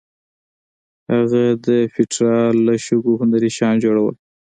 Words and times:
هغه 1.11 1.43
د 1.65 1.67
پېټرا 1.93 2.37
له 2.65 2.73
شګو 2.85 3.13
هنري 3.21 3.49
شیان 3.57 3.75
جوړول. 3.83 4.15